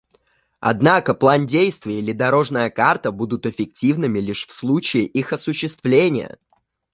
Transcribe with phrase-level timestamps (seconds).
[0.61, 6.39] Однако план действий или «дорожная карта» будут эффективными лишь в случае их осуществления.